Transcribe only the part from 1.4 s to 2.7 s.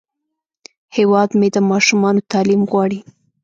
د ماشومانو تعلیم